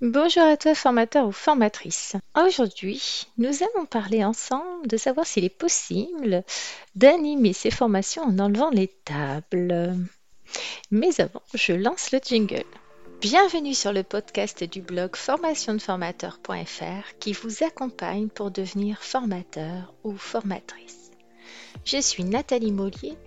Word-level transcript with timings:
Bonjour 0.00 0.44
à 0.44 0.56
toi 0.56 0.76
formateur 0.76 1.26
ou 1.26 1.32
formatrice. 1.32 2.14
Aujourd'hui, 2.36 3.26
nous 3.36 3.64
allons 3.64 3.84
parler 3.84 4.24
ensemble 4.24 4.86
de 4.86 4.96
savoir 4.96 5.26
s'il 5.26 5.44
est 5.44 5.48
possible 5.48 6.44
d'animer 6.94 7.52
ces 7.52 7.72
formations 7.72 8.22
en 8.22 8.38
enlevant 8.38 8.70
les 8.70 8.86
tables. 8.86 9.96
Mais 10.92 11.20
avant, 11.20 11.42
je 11.52 11.72
lance 11.72 12.12
le 12.12 12.20
jingle. 12.24 12.62
Bienvenue 13.20 13.74
sur 13.74 13.92
le 13.92 14.04
podcast 14.04 14.62
du 14.62 14.82
blog 14.82 15.16
formationdeformateur.fr 15.16 17.18
qui 17.18 17.32
vous 17.32 17.64
accompagne 17.64 18.28
pour 18.28 18.52
devenir 18.52 19.02
formateur 19.02 19.92
ou 20.04 20.16
formatrice. 20.16 21.10
Je 21.84 22.00
suis 22.00 22.22
Nathalie 22.22 22.70
Mollier, 22.70 23.18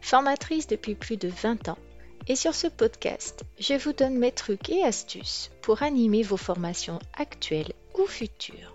formatrice 0.00 0.68
depuis 0.68 0.94
plus 0.94 1.18
de 1.18 1.28
20 1.28 1.68
ans 1.68 1.78
et 2.26 2.36
sur 2.36 2.54
ce 2.54 2.66
podcast, 2.66 3.44
je 3.58 3.74
vous 3.74 3.92
donne 3.92 4.18
mes 4.18 4.32
trucs 4.32 4.70
et 4.70 4.84
astuces 4.84 5.50
pour 5.62 5.82
animer 5.82 6.22
vos 6.22 6.36
formations 6.36 6.98
actuelles 7.16 7.72
ou 7.98 8.06
futures. 8.06 8.74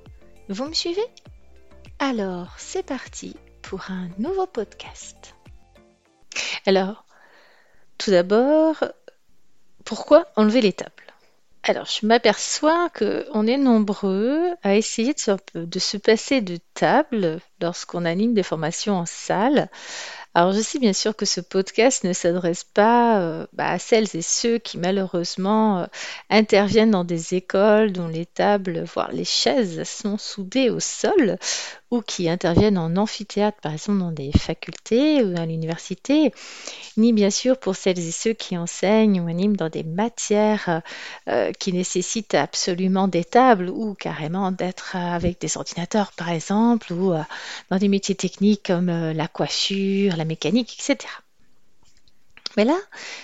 Vous 0.50 0.66
me 0.66 0.74
suivez? 0.74 1.06
Alors, 2.00 2.54
c'est 2.58 2.86
parti 2.86 3.36
pour 3.62 3.90
un 3.90 4.10
nouveau 4.18 4.46
podcast. 4.46 5.36
Alors, 6.66 7.06
tout 7.98 8.12
d'abord, 8.12 8.84
pourquoi 9.84 10.28
enlever 10.36 10.62
les 10.62 10.74
tables? 10.74 10.94
Alors, 11.64 11.86
je 11.86 12.06
m'aperçois 12.06 12.90
qu'on 12.90 13.46
est 13.46 13.58
nombreux 13.58 14.56
à 14.64 14.76
essayer 14.76 15.14
de 15.14 15.20
se, 15.20 15.32
de 15.56 15.80
se 15.80 15.98
passer 15.98 16.42
de 16.42 16.58
table 16.74 17.40
lorsqu'on 17.62 18.06
anime 18.06 18.34
des 18.34 18.44
formations 18.44 18.96
en 18.96 19.06
salle, 19.06 19.70
alors 20.36 20.54
je 20.54 20.62
sais 20.62 20.80
bien 20.80 20.94
sûr 20.94 21.16
que 21.16 21.26
ce 21.26 21.42
podcast 21.42 22.04
ne 22.04 22.14
s'adresse 22.14 22.64
pas 22.64 23.20
euh, 23.20 23.48
bah, 23.54 23.72
à 23.72 23.80
celles 23.80 24.16
et 24.16 24.22
ceux 24.22 24.60
qui 24.60 24.78
malheureusement 24.78 25.80
euh, 25.80 25.86
interviennent 26.30 26.92
dans 26.92 27.04
des 27.04 27.34
écoles 27.34 27.92
dont 27.92 28.08
les 28.08 28.26
tables, 28.26 28.84
voire 28.84 29.12
les 29.12 29.26
chaises 29.26 29.84
sont 29.84 30.18
soudées 30.18 30.70
au 30.70 30.80
sol 30.80 31.38
ou 31.92 32.02
qui 32.02 32.30
interviennent 32.30 32.78
en 32.78 32.96
amphithéâtre, 32.98 33.60
par 33.62 33.74
exemple 33.74 34.00
dans 34.00 34.12
des 34.12 34.32
facultés 34.32 35.24
ou 35.24 35.36
à 35.38 35.46
l'université, 35.46 36.32
ni 36.98 37.14
bien 37.14 37.30
sûr 37.30 37.58
pour 37.58 37.76
celles 37.76 38.00
et 38.00 38.12
ceux 38.12 38.34
qui 38.34 38.58
enseignent 38.58 39.22
ou 39.22 39.28
animent 39.28 39.56
dans 39.56 39.70
des 39.70 39.84
matières 39.84 40.82
euh, 41.28 41.52
qui 41.54 41.74
nécessitent 41.74 42.36
absolument 42.36 43.08
des 43.08 43.24
tables 43.24 43.70
ou 43.70 43.96
carrément 43.96 44.52
d'être 44.52 44.96
avec 44.96 45.42
des 45.42 45.58
ordinateurs, 45.58 46.12
par 46.12 46.30
exemple, 46.30 46.94
ou 46.94 47.14
euh, 47.14 47.22
dans 47.72 47.78
des 47.78 47.88
métiers 47.88 48.16
techniques 48.16 48.68
comme 48.68 48.90
euh, 48.90 49.14
la 49.14 49.28
coiffure, 49.28 50.16
la 50.16 50.26
mécanique, 50.26 50.78
etc. 50.80 51.10
Mais 52.58 52.66
là, 52.66 52.78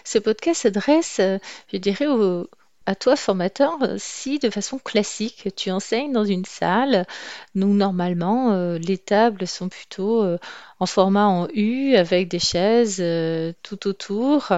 ce 0.04 0.18
podcast 0.18 0.62
s'adresse, 0.62 1.20
je 1.20 1.78
dirais, 1.78 2.08
aux 2.08 2.48
à 2.88 2.94
toi, 2.94 3.16
formateur, 3.16 3.80
si 3.97 4.38
de 4.38 4.52
façon 4.52 4.78
classique, 4.78 5.47
tu 5.55 5.72
enseignes 5.72 6.11
dans 6.11 6.23
une 6.23 6.45
salle, 6.45 7.08
nous, 7.55 7.73
normalement, 7.73 8.52
euh, 8.52 8.78
les 8.78 9.00
tables 9.00 9.47
sont 9.47 9.69
plutôt 9.69 10.22
euh, 10.22 10.38
en 10.80 10.86
format 10.86 11.25
en 11.25 11.47
U 11.53 11.95
avec 11.95 12.28
des 12.28 12.38
chaises 12.38 12.97
euh, 13.00 13.53
tout 13.63 13.88
autour. 13.88 14.52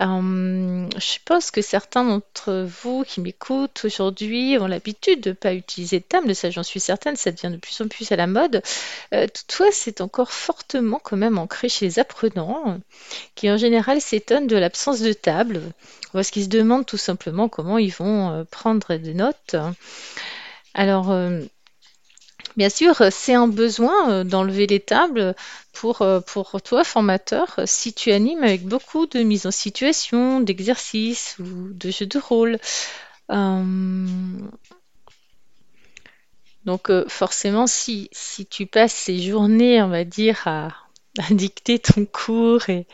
Hum, 0.00 0.88
je 0.96 1.18
pense 1.24 1.52
que 1.52 1.62
certains 1.62 2.04
d'entre 2.04 2.66
vous 2.82 3.04
qui 3.04 3.20
m'écoutent 3.20 3.84
aujourd'hui 3.84 4.58
ont 4.60 4.66
l'habitude 4.66 5.20
de 5.20 5.30
ne 5.30 5.34
pas 5.34 5.54
utiliser 5.54 6.00
de 6.00 6.04
table, 6.04 6.34
ça 6.34 6.50
j'en 6.50 6.64
suis 6.64 6.80
certaine, 6.80 7.14
ça 7.14 7.30
devient 7.30 7.52
de 7.52 7.58
plus 7.58 7.80
en 7.80 7.86
plus 7.86 8.10
à 8.10 8.16
la 8.16 8.26
mode. 8.26 8.62
toutefois, 9.12 9.68
c'est 9.70 10.00
encore 10.00 10.32
fortement 10.32 10.98
quand 11.00 11.16
même 11.16 11.38
ancré 11.38 11.68
chez 11.68 11.86
les 11.86 11.98
apprenants, 12.00 12.80
qui 13.36 13.48
en 13.48 13.56
général 13.56 14.00
s'étonnent 14.00 14.48
de 14.48 14.56
l'absence 14.56 15.00
de 15.00 15.12
table 15.12 15.60
parce 16.14 16.30
qu'ils 16.30 16.44
se 16.44 16.48
demandent 16.48 16.86
tout 16.86 16.96
simplement 16.96 17.48
comment 17.48 17.76
ils 17.76 17.92
vont 17.92 18.30
euh, 18.30 18.44
prendre 18.44 18.94
des 18.94 19.14
notes. 19.14 19.56
Alors, 20.72 21.10
euh, 21.10 21.40
bien 22.56 22.68
sûr, 22.68 23.02
c'est 23.10 23.34
un 23.34 23.48
besoin 23.48 24.10
euh, 24.10 24.24
d'enlever 24.24 24.68
les 24.68 24.78
tables 24.78 25.34
pour, 25.72 26.06
pour 26.26 26.62
toi, 26.62 26.84
formateur, 26.84 27.58
si 27.64 27.92
tu 27.92 28.12
animes 28.12 28.44
avec 28.44 28.64
beaucoup 28.64 29.06
de 29.06 29.24
mise 29.24 29.44
en 29.46 29.50
situation, 29.50 30.38
d'exercices 30.40 31.36
ou 31.40 31.72
de 31.72 31.90
jeux 31.90 32.06
de 32.06 32.18
rôle. 32.18 32.58
donc 36.64 36.92
forcément, 37.08 37.66
si, 37.66 38.08
si 38.12 38.46
tu 38.46 38.66
passes 38.66 38.94
ces 38.94 39.18
journées, 39.18 39.82
on 39.82 39.88
va 39.88 40.04
dire, 40.04 40.42
à, 40.46 40.68
à 41.18 41.34
dicter 41.34 41.80
ton 41.80 42.06
cours 42.06 42.70
et, 42.70 42.86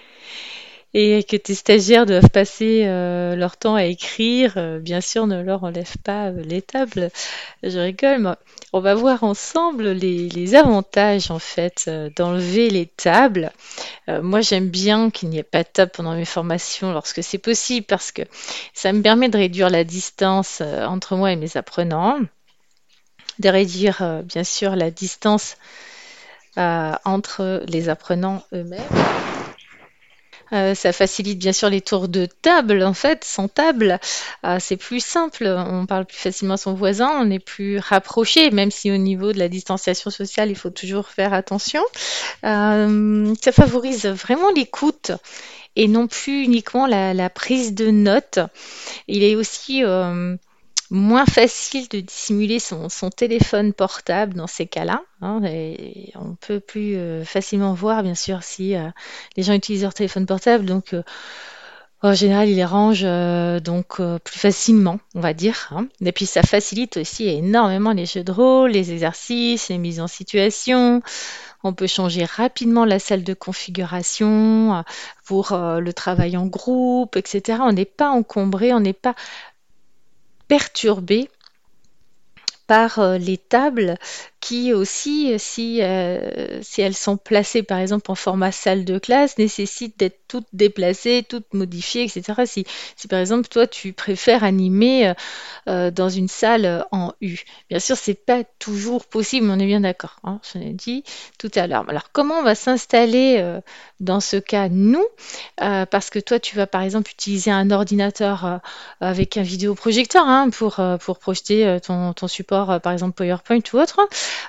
et 0.92 1.22
que 1.22 1.36
tes 1.36 1.54
stagiaires 1.54 2.04
doivent 2.04 2.30
passer 2.30 2.82
euh, 2.84 3.36
leur 3.36 3.56
temps 3.56 3.76
à 3.76 3.84
écrire, 3.84 4.54
euh, 4.56 4.80
bien 4.80 5.00
sûr, 5.00 5.28
ne 5.28 5.40
leur 5.40 5.62
enlève 5.62 5.96
pas 5.98 6.26
euh, 6.26 6.42
les 6.42 6.62
tables. 6.62 7.10
Je 7.62 7.78
rigole, 7.78 8.36
on 8.72 8.80
va 8.80 8.94
voir 8.94 9.22
ensemble 9.22 9.90
les, 9.90 10.28
les 10.28 10.54
avantages 10.56 11.30
en 11.30 11.38
fait 11.38 11.88
d'enlever 12.16 12.70
les 12.70 12.86
tables. 12.86 13.52
moi, 14.08 14.40
j'aime 14.40 14.68
bien 14.68 15.10
qu'il 15.10 15.28
n'y 15.28 15.38
ait 15.38 15.42
pas 15.42 15.62
de 15.62 15.68
table 15.68 15.92
pendant 15.94 16.14
mes 16.14 16.24
formations 16.24 16.92
lorsque 16.92 17.22
c'est 17.22 17.38
possible 17.38 17.86
parce 17.86 18.10
que 18.10 18.22
ça 18.74 18.92
me 18.92 19.02
permet 19.02 19.28
de 19.28 19.36
réduire 19.36 19.70
la 19.70 19.84
distance 19.84 20.60
entre 20.60 21.16
moi 21.16 21.32
et 21.32 21.36
mes 21.36 21.56
apprenants, 21.56 22.18
de 23.38 23.48
réduire 23.48 24.22
bien 24.24 24.44
sûr 24.44 24.74
la 24.74 24.90
distance 24.90 25.56
entre 26.56 27.62
les 27.68 27.88
apprenants 27.88 28.42
eux-mêmes 28.52 29.39
euh, 30.52 30.74
ça 30.74 30.92
facilite 30.92 31.38
bien 31.38 31.52
sûr 31.52 31.70
les 31.70 31.80
tours 31.80 32.08
de 32.08 32.26
table, 32.26 32.82
en 32.82 32.94
fait, 32.94 33.24
sans 33.24 33.48
table. 33.48 33.98
Euh, 34.44 34.58
c'est 34.60 34.76
plus 34.76 35.04
simple, 35.04 35.46
on 35.46 35.86
parle 35.86 36.06
plus 36.06 36.16
facilement 36.16 36.54
à 36.54 36.58
son 36.58 36.74
voisin, 36.74 37.10
on 37.20 37.30
est 37.30 37.38
plus 37.38 37.78
rapproché, 37.78 38.50
même 38.50 38.70
si 38.70 38.90
au 38.90 38.96
niveau 38.96 39.32
de 39.32 39.38
la 39.38 39.48
distanciation 39.48 40.10
sociale, 40.10 40.50
il 40.50 40.56
faut 40.56 40.70
toujours 40.70 41.08
faire 41.08 41.32
attention. 41.32 41.82
Euh, 42.44 43.34
ça 43.40 43.52
favorise 43.52 44.06
vraiment 44.06 44.50
l'écoute 44.50 45.12
et 45.76 45.86
non 45.86 46.08
plus 46.08 46.42
uniquement 46.42 46.86
la, 46.86 47.14
la, 47.14 47.30
prise 47.30 47.74
de 47.74 47.90
notes. 47.90 48.40
Il 49.06 49.22
est 49.22 49.36
aussi 49.36 49.84
moins 50.90 51.24
facile 51.24 51.88
de 51.88 52.00
dissimuler 52.00 52.58
son, 52.58 52.88
téléphone 53.10 53.72
portable 53.72 54.34
dans 54.34 54.46
ces 54.46 54.66
cas-là. 54.66 55.02
Hein, 55.22 55.40
on 56.16 56.34
peut 56.34 56.60
plus 56.60 56.96
euh, 56.96 57.24
facilement 57.24 57.74
voir, 57.74 58.02
bien 58.02 58.14
sûr, 58.14 58.42
si 58.42 58.74
euh, 58.74 58.88
les 59.36 59.42
gens 59.42 59.54
utilisent 59.54 59.82
leur 59.82 59.94
téléphone 59.94 60.26
portable. 60.26 60.64
Donc, 60.64 60.92
euh, 60.92 61.02
en 62.02 62.14
général, 62.14 62.48
ils 62.48 62.56
les 62.56 62.64
rangent 62.64 63.04
donc 63.62 63.96
plus 63.96 64.38
facilement, 64.38 64.98
on 65.14 65.20
va 65.20 65.34
dire. 65.34 65.68
Hein. 65.70 65.86
Et 66.02 66.12
puis, 66.12 66.24
ça 66.24 66.42
facilite 66.42 66.96
aussi 66.96 67.28
énormément 67.28 67.92
les 67.92 68.06
jeux 68.06 68.24
de 68.24 68.32
rôle, 68.32 68.70
les 68.70 68.90
exercices, 68.90 69.68
les 69.68 69.76
mises 69.76 70.00
en 70.00 70.06
situation. 70.06 71.02
On 71.62 71.74
peut 71.74 71.86
changer 71.86 72.24
rapidement 72.24 72.86
la 72.86 72.98
salle 72.98 73.22
de 73.22 73.34
configuration 73.34 74.82
pour 75.26 75.54
le 75.54 75.92
travail 75.92 76.38
en 76.38 76.46
groupe, 76.46 77.16
etc. 77.16 77.58
On 77.60 77.72
n'est 77.72 77.84
pas 77.84 78.08
encombré, 78.08 78.72
on 78.72 78.80
n'est 78.80 78.94
pas 78.94 79.14
perturbé 80.50 81.30
par 82.66 82.98
euh, 82.98 83.18
les 83.18 83.38
tables 83.38 83.94
qui 84.40 84.72
aussi, 84.72 85.38
si, 85.38 85.82
euh, 85.82 86.62
si 86.62 86.80
elles 86.80 86.94
sont 86.94 87.18
placées 87.18 87.62
par 87.62 87.78
exemple 87.78 88.10
en 88.10 88.14
format 88.14 88.52
salle 88.52 88.84
de 88.86 88.98
classe, 88.98 89.36
nécessitent 89.36 89.98
d'être 89.98 90.18
toutes 90.28 90.46
déplacées, 90.54 91.24
toutes 91.28 91.52
modifiées, 91.52 92.04
etc. 92.04 92.42
Si, 92.46 92.64
par 93.08 93.18
exemple 93.18 93.48
toi 93.48 93.66
tu 93.66 93.92
préfères 93.92 94.42
animer 94.42 95.08
euh, 95.08 95.14
euh, 95.68 95.90
dans 95.90 96.08
une 96.08 96.28
salle 96.28 96.86
en 96.90 97.12
U, 97.20 97.38
bien 97.68 97.80
sûr 97.80 97.96
c'est 97.96 98.14
pas 98.14 98.42
toujours 98.58 99.04
possible, 99.04 99.50
on 99.50 99.58
est 99.58 99.66
bien 99.66 99.80
d'accord, 99.80 100.16
hein, 100.24 100.40
je 100.52 100.58
l'ai 100.58 100.72
dit 100.72 101.04
tout 101.38 101.50
à 101.54 101.66
l'heure. 101.66 101.84
Alors 101.88 102.10
comment 102.12 102.36
on 102.36 102.42
va 102.42 102.54
s'installer 102.54 103.44
dans 104.00 104.20
ce 104.20 104.36
cas 104.36 104.68
nous 104.70 105.04
Parce 105.56 106.08
que 106.08 106.18
toi 106.18 106.40
tu 106.40 106.56
vas 106.56 106.66
par 106.66 106.82
exemple 106.82 107.10
utiliser 107.10 107.50
un 107.50 107.70
ordinateur 107.70 108.60
avec 109.00 109.36
un 109.36 109.42
vidéoprojecteur 109.42 110.26
hein, 110.26 110.48
pour, 110.50 110.80
projeter 111.20 111.78
ton 111.84 112.14
support 112.28 112.80
par 112.80 112.92
exemple 112.92 113.14
PowerPoint 113.14 113.60
ou 113.74 113.78
autre. 113.78 114.00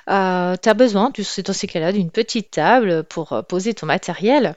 Euh, 0.08 0.56
tu 0.62 0.68
as 0.68 0.74
besoin, 0.74 1.12
dans 1.44 1.52
ces 1.52 1.66
cas-là, 1.66 1.92
d'une 1.92 2.10
petite 2.10 2.50
table 2.50 3.04
pour 3.04 3.32
euh, 3.32 3.42
poser 3.42 3.74
ton 3.74 3.86
matériel. 3.86 4.56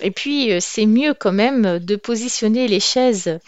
Et 0.00 0.10
puis, 0.10 0.52
euh, 0.52 0.58
c'est 0.60 0.86
mieux 0.86 1.14
quand 1.14 1.32
même 1.32 1.78
de 1.78 1.96
positionner 1.96 2.68
les 2.68 2.80
chaises 2.80 3.38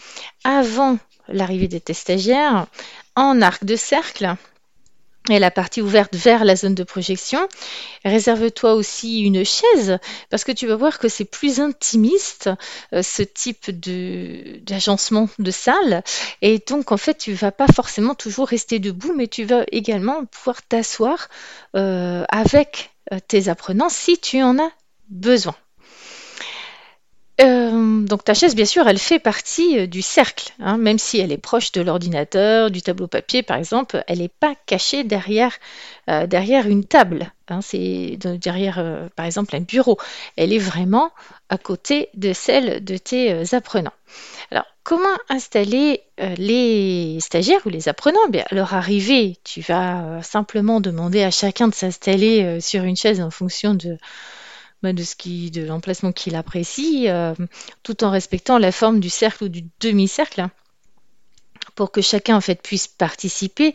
avant 0.43 0.97
l'arrivée 1.27 1.67
des 1.67 1.93
stagiaires 1.93 2.67
en 3.15 3.41
arc 3.41 3.65
de 3.65 3.75
cercle 3.75 4.35
et 5.35 5.39
la 5.39 5.51
partie 5.51 5.81
ouverte 5.81 6.15
vers 6.15 6.45
la 6.45 6.55
zone 6.55 6.75
de 6.75 6.83
projection. 6.83 7.39
Réserve-toi 8.05 8.73
aussi 8.73 9.21
une 9.21 9.43
chaise 9.43 9.99
parce 10.29 10.43
que 10.43 10.51
tu 10.51 10.67
vas 10.67 10.75
voir 10.75 10.99
que 10.99 11.07
c'est 11.07 11.25
plus 11.25 11.59
intimiste 11.59 12.49
euh, 12.93 13.01
ce 13.01 13.23
type 13.23 13.71
de 13.71 14.59
d'agencement 14.61 15.29
de 15.39 15.51
salle 15.51 16.03
et 16.41 16.59
donc 16.67 16.91
en 16.91 16.97
fait 16.97 17.17
tu 17.17 17.33
vas 17.33 17.51
pas 17.51 17.67
forcément 17.67 18.15
toujours 18.15 18.47
rester 18.47 18.79
debout 18.79 19.13
mais 19.15 19.27
tu 19.27 19.43
vas 19.43 19.63
également 19.71 20.25
pouvoir 20.25 20.61
t'asseoir 20.63 21.29
euh, 21.75 22.23
avec 22.29 22.91
euh, 23.13 23.19
tes 23.27 23.49
apprenants 23.49 23.89
si 23.89 24.17
tu 24.17 24.41
en 24.41 24.57
as 24.59 24.71
besoin. 25.09 25.55
Euh, 27.39 28.01
donc 28.01 28.23
ta 28.23 28.33
chaise, 28.33 28.55
bien 28.55 28.65
sûr, 28.65 28.87
elle 28.87 28.97
fait 28.97 29.19
partie 29.19 29.79
euh, 29.79 29.87
du 29.87 30.01
cercle, 30.01 30.53
hein, 30.59 30.77
même 30.77 30.97
si 30.97 31.19
elle 31.19 31.31
est 31.31 31.37
proche 31.37 31.71
de 31.71 31.81
l'ordinateur, 31.81 32.71
du 32.71 32.81
tableau 32.81 33.05
papier, 33.05 33.43
par 33.43 33.57
exemple, 33.57 34.03
elle 34.07 34.19
n'est 34.19 34.27
pas 34.27 34.55
cachée 34.65 35.03
derrière, 35.03 35.53
euh, 36.09 36.25
une 36.67 36.85
table. 36.85 37.31
Hein, 37.49 37.59
c'est 37.61 38.17
derrière, 38.17 39.09
par 39.15 39.25
exemple, 39.25 39.55
un 39.55 39.61
bureau. 39.61 39.97
Elle 40.35 40.51
est 40.51 40.57
vraiment 40.57 41.11
à 41.49 41.57
côté 41.57 42.09
de 42.15 42.33
celle 42.33 42.83
de 42.83 42.97
tes 42.97 43.53
apprenants. 43.55 43.93
Alors, 44.51 44.65
comment 44.83 45.15
installer 45.29 46.01
les 46.37 47.19
stagiaires 47.21 47.61
ou 47.65 47.69
les 47.69 47.87
apprenants? 47.87 48.27
Bien, 48.29 48.43
À 48.51 48.55
leur 48.55 48.73
arrivée, 48.73 49.37
tu 49.45 49.61
vas 49.61 50.21
simplement 50.23 50.81
demander 50.81 51.23
à 51.23 51.31
chacun 51.31 51.69
de 51.69 51.73
s'installer 51.73 52.59
sur 52.59 52.83
une 52.83 52.97
chaise 52.97 53.21
en 53.21 53.31
fonction 53.31 53.75
de 53.75 53.97
de 54.93 55.03
ce 55.03 55.15
qui, 55.15 55.51
de 55.51 55.63
l'emplacement 55.63 56.11
qu'il 56.11 56.35
apprécie, 56.35 57.09
euh, 57.09 57.33
tout 57.83 58.03
en 58.03 58.11
respectant 58.11 58.57
la 58.57 58.71
forme 58.71 58.99
du 58.99 59.09
cercle 59.09 59.45
ou 59.45 59.49
du 59.49 59.65
demi-cercle, 59.79 60.41
hein, 60.41 60.51
pour 61.75 61.91
que 61.91 62.01
chacun 62.01 62.35
en 62.35 62.41
fait 62.41 62.61
puisse 62.61 62.87
participer 62.87 63.73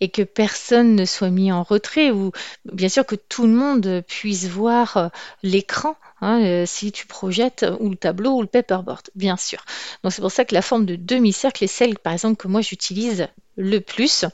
et 0.00 0.10
que 0.10 0.22
personne 0.22 0.96
ne 0.96 1.04
soit 1.04 1.30
mis 1.30 1.52
en 1.52 1.62
retrait 1.62 2.10
ou 2.10 2.32
bien 2.64 2.88
sûr 2.88 3.06
que 3.06 3.14
tout 3.14 3.46
le 3.46 3.52
monde 3.52 4.02
puisse 4.08 4.46
voir 4.46 4.96
euh, 4.96 5.08
l'écran 5.42 5.96
hein, 6.20 6.42
euh, 6.42 6.66
si 6.66 6.90
tu 6.90 7.06
projettes 7.06 7.64
ou 7.78 7.90
le 7.90 7.96
tableau 7.96 8.32
ou 8.32 8.42
le 8.42 8.48
paperboard, 8.48 9.08
bien 9.14 9.36
sûr. 9.36 9.64
Donc 10.02 10.12
c'est 10.12 10.20
pour 10.20 10.32
ça 10.32 10.44
que 10.44 10.54
la 10.54 10.62
forme 10.62 10.84
de 10.84 10.96
demi-cercle 10.96 11.62
est 11.64 11.68
celle 11.68 11.98
par 11.98 12.12
exemple 12.12 12.36
que 12.36 12.48
moi 12.48 12.60
j'utilise 12.60 13.28
le 13.56 13.78
plus 13.78 14.24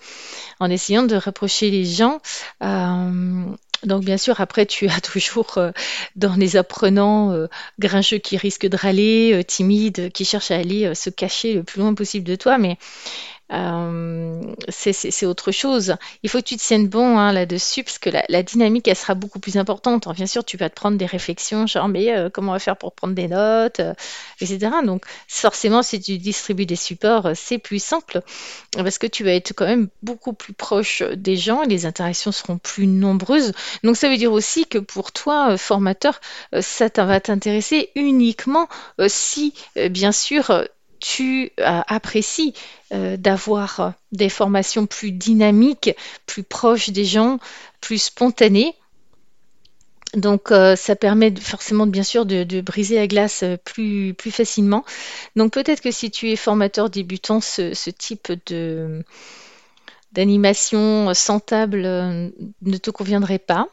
en 0.59 0.71
essayant 0.71 1.03
de 1.03 1.15
rapprocher 1.15 1.71
les 1.71 1.85
gens 1.85 2.21
donc 3.85 4.05
bien 4.05 4.17
sûr, 4.17 4.41
après, 4.41 4.67
tu 4.67 4.89
as 4.89 5.01
toujours 5.13 5.59
euh, 5.59 5.71
dans 6.17 6.35
les 6.35 6.57
apprenants 6.57 7.33
euh, 7.33 7.47
grincheux 7.79 8.19
qui 8.19 8.37
risquent 8.37 8.69
de 8.69 8.77
râler, 8.77 9.33
euh, 9.35 9.43
timides, 9.43 10.11
qui 10.13 10.25
cherchent 10.25 10.51
à 10.51 10.57
aller 10.57 10.95
se 10.95 11.11
cacher 11.11 11.55
le 11.55 11.63
plus 11.63 11.81
loin 11.81 11.95
possible 11.95 12.27
de 12.27 12.37
toi, 12.37 12.59
mais 12.59 12.77
c'est 13.51 15.27
autre 15.27 15.51
chose. 15.51 15.97
Il 16.23 16.31
faut 16.31 16.39
que 16.39 16.45
tu 16.45 16.57
te 16.57 16.63
tiennes 16.63 16.89
bon 16.89 17.19
hein, 17.19 17.33
là-dessus, 17.33 17.83
parce 17.83 17.99
que 17.99 18.11
la, 18.11 18.43
dynamique, 18.43 18.87
elle 18.89 18.97
sera 18.97 19.15
beaucoup 19.15 19.41
plus 19.41 19.57
importante. 19.57 20.09
bien 20.15 20.27
sûr, 20.27 20.45
tu 20.45 20.57
vas 20.57 20.71
te 20.71 20.75
prendre 20.75 20.97
des 20.97 21.07
réflexions, 21.07 21.67
genre, 21.67 21.89
mais 21.89 22.17
euh, 22.17 22.31
comment 22.33 22.53
on 22.53 22.55
va 22.55 22.61
faire 22.61 22.77
pour 22.77 22.93
prendre 22.93 23.15
des 23.15 23.29
notes, 23.29 23.81
euh, 23.81 23.95
etc. 24.41 24.71
Donc, 24.85 25.05
forcément, 25.27 25.83
si 25.83 26.01
tu 26.01 26.19
distribues 26.19 26.67
des 26.67 26.77
supports, 26.77 27.31
c'est 27.35 27.59
plus 27.59 27.83
simple, 27.83 28.23
parce 28.77 28.99
que 28.99 29.07
tu 29.07 29.25
vas 29.25 29.33
être 29.33 29.53
quand 29.55 29.67
même 29.67 29.89
beaucoup 30.03 30.33
plus 30.33 30.53
proche 30.53 31.03
des 31.03 31.37
gens 31.37 31.63
et 31.63 31.67
les 31.69 31.87
interactions 31.87 32.33
seront 32.33 32.59
plus 32.59 32.87
nombreuses. 32.87 33.53
Donc, 33.83 33.97
ça 33.97 34.09
veut 34.09 34.17
dire 34.17 34.33
aussi 34.33 34.67
que 34.67 34.79
pour 34.79 35.13
toi, 35.13 35.57
formateur, 35.59 36.21
ça 36.61 36.89
va 36.97 37.21
t'intéresser 37.21 37.91
uniquement 37.95 38.69
si, 39.09 39.55
bien 39.77 40.13
sûr, 40.13 40.51
tu 41.01 41.51
apprécies 41.59 42.55
euh, 42.93 43.17
d'avoir 43.17 43.95
des 44.13 44.29
formations 44.29 44.87
plus 44.87 45.13
dynamiques, 45.13 45.91
plus 46.27 46.43
proches 46.43 46.91
des 46.91 47.05
gens, 47.05 47.39
plus 47.81 48.03
spontanées. 48.03 48.75
Donc 50.15 50.51
euh, 50.51 50.77
ça 50.77 50.97
permet 50.97 51.35
forcément 51.41 51.87
bien 51.87 52.03
sûr 52.03 52.27
de, 52.27 52.61
briser 52.61 52.97
la 52.97 53.07
glace 53.07 53.43
euh, 53.43 53.57
plus, 53.57 54.13
plus 54.15 54.31
facilement. 54.31 54.85
Donc 55.37 55.53
peut-être 55.53 55.81
que 55.81 55.91
si 55.91 56.11
tu 56.11 56.31
es 56.31 56.37
formateur 56.37 56.91
débutant, 56.91 57.41
ce, 57.41 57.91
type 57.91 58.33
d'animation 60.13 61.15
sans 61.15 61.41
table 61.41 61.83
ne 61.83 62.77
te 62.77 62.91
conviendrait 62.91 63.39
pas. 63.39 63.69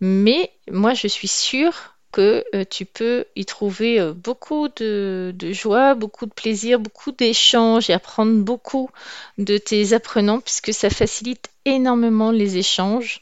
Mais 0.00 0.50
moi 0.70 0.94
je 0.94 1.06
suis 1.06 1.28
sûre 1.28 1.93
euh, 2.20 2.64
tu 2.68 2.84
peux 2.84 3.24
y 3.36 3.44
trouver 3.44 4.00
euh, 4.00 4.12
beaucoup 4.12 4.68
de, 4.68 5.34
joie, 5.52 5.94
beaucoup 5.94 6.26
de 6.26 6.32
plaisir, 6.32 6.78
beaucoup 6.78 7.12
d'échanges 7.12 7.90
et 7.90 7.92
apprendre 7.92 8.42
beaucoup 8.42 8.90
de 9.38 9.58
tes 9.58 9.92
apprenants 9.92 10.40
puisque 10.40 10.72
ça 10.72 10.90
facilite 10.90 11.50
énormément 11.64 12.30
les 12.30 12.56
échanges. 12.56 13.20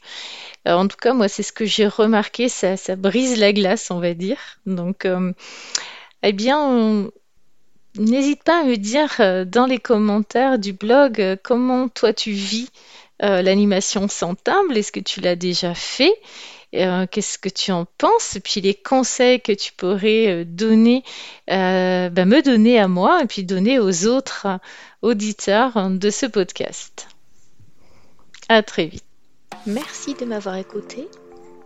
Euh, 0.67 0.73
en 0.73 0.87
tout 0.87 0.97
cas, 0.97 1.13
moi, 1.13 1.27
c'est 1.27 1.43
ce 1.43 1.51
que 1.51 1.65
j'ai 1.65 1.87
remarqué, 1.87 2.49
ça, 2.49 2.75
brise 2.95 3.39
la 3.39 3.53
glace, 3.53 3.91
on 3.91 3.99
va 3.99 4.13
dire. 4.13 4.37
Donc, 4.65 5.07
eh 6.23 6.33
bien, 6.33 7.09
n'hésite 7.97 8.43
pas 8.43 8.61
à 8.61 8.63
me 8.63 8.77
dire 8.77 9.45
dans 9.45 9.65
les 9.65 9.79
commentaires 9.79 10.59
du 10.59 10.73
blog 10.73 11.37
comment 11.43 11.89
toi 11.89 12.13
tu 12.13 12.31
vis 12.31 12.69
l'animation 13.19 14.07
sans 14.07 14.35
table. 14.35 14.77
Est-ce 14.77 14.91
que 14.91 14.99
tu 14.99 15.21
l'as 15.21 15.35
déjà 15.35 15.73
fait? 15.73 16.13
Euh, 16.73 17.05
qu'est-ce 17.09 17.37
que 17.37 17.49
tu 17.49 17.71
en 17.71 17.85
penses, 17.97 18.37
puis 18.43 18.61
les 18.61 18.73
conseils 18.73 19.39
que 19.41 19.51
tu 19.51 19.73
pourrais 19.73 20.27
euh, 20.27 20.45
donner, 20.45 21.03
euh, 21.49 22.09
ben, 22.09 22.25
me 22.27 22.41
donner 22.41 22.79
à 22.79 22.87
moi 22.87 23.21
et 23.21 23.27
puis 23.27 23.43
donner 23.43 23.79
aux 23.79 24.07
autres 24.07 24.47
auditeurs 25.01 25.89
de 25.89 26.09
ce 26.09 26.25
podcast. 26.25 27.07
À 28.49 28.63
très 28.63 28.85
vite. 28.85 29.05
Merci 29.65 30.15
de 30.15 30.25
m'avoir 30.25 30.55
écouté. 30.55 31.07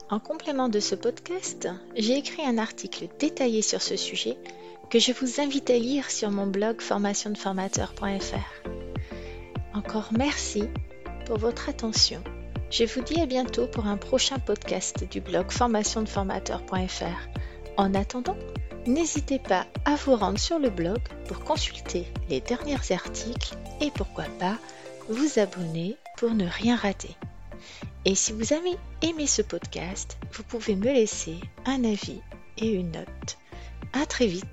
En 0.09 0.19
complément 0.19 0.69
de 0.69 0.79
ce 0.79 0.95
podcast, 0.95 1.67
j'ai 1.95 2.17
écrit 2.17 2.43
un 2.43 2.57
article 2.57 3.07
détaillé 3.19 3.61
sur 3.61 3.81
ce 3.81 3.97
sujet 3.97 4.37
que 4.89 4.99
je 4.99 5.11
vous 5.11 5.41
invite 5.41 5.69
à 5.69 5.77
lire 5.77 6.09
sur 6.09 6.31
mon 6.31 6.47
blog 6.47 6.81
formationdeformateur.fr. 6.81 8.69
Encore 9.73 10.09
merci 10.11 10.63
pour 11.25 11.37
votre 11.37 11.67
attention 11.69 12.23
je 12.69 12.83
vous 12.83 13.01
dis 13.01 13.19
à 13.21 13.25
bientôt 13.25 13.67
pour 13.67 13.87
un 13.87 13.97
prochain 13.97 14.39
podcast 14.39 15.07
du 15.09 15.21
blog 15.21 15.51
formationdeformateur.fr. 15.51 17.29
En 17.77 17.93
attendant, 17.93 18.37
n'hésitez 18.85 19.39
pas 19.39 19.65
à 19.85 19.95
vous 19.95 20.15
rendre 20.15 20.39
sur 20.39 20.59
le 20.59 20.69
blog 20.69 20.99
pour 21.27 21.39
consulter 21.39 22.05
les 22.29 22.41
derniers 22.41 22.91
articles 22.91 23.55
et 23.79 23.91
pourquoi 23.91 24.25
pas 24.39 24.57
vous 25.07 25.39
abonner 25.39 25.95
pour 26.17 26.31
ne 26.31 26.45
rien 26.45 26.75
rater. 26.75 27.15
Et 28.05 28.15
si 28.15 28.33
vous 28.33 28.53
avez 28.53 28.77
aimé 29.01 29.27
ce 29.27 29.41
podcast, 29.41 30.17
vous 30.33 30.43
pouvez 30.43 30.75
me 30.75 30.91
laisser 30.91 31.37
un 31.65 31.83
avis 31.83 32.21
et 32.57 32.69
une 32.71 32.91
note. 32.91 33.37
À 33.93 34.05
très 34.05 34.27
vite 34.27 34.45